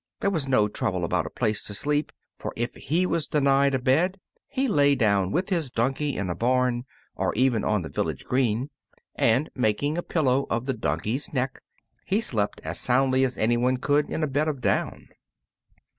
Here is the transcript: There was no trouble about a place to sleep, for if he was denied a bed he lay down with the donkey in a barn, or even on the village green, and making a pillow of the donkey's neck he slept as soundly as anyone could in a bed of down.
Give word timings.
There 0.19 0.31
was 0.31 0.47
no 0.47 0.67
trouble 0.67 1.05
about 1.05 1.27
a 1.27 1.29
place 1.29 1.63
to 1.65 1.75
sleep, 1.75 2.11
for 2.35 2.53
if 2.55 2.73
he 2.73 3.05
was 3.05 3.27
denied 3.27 3.75
a 3.75 3.79
bed 3.79 4.19
he 4.47 4.67
lay 4.67 4.95
down 4.95 5.31
with 5.31 5.45
the 5.49 5.69
donkey 5.75 6.17
in 6.17 6.27
a 6.27 6.33
barn, 6.33 6.85
or 7.15 7.35
even 7.35 7.63
on 7.63 7.83
the 7.83 7.89
village 7.89 8.25
green, 8.25 8.71
and 9.13 9.51
making 9.53 9.99
a 9.99 10.01
pillow 10.01 10.47
of 10.49 10.65
the 10.65 10.73
donkey's 10.73 11.31
neck 11.33 11.61
he 12.03 12.19
slept 12.19 12.61
as 12.63 12.79
soundly 12.79 13.23
as 13.23 13.37
anyone 13.37 13.77
could 13.77 14.09
in 14.09 14.23
a 14.23 14.27
bed 14.27 14.47
of 14.47 14.59
down. 14.59 15.09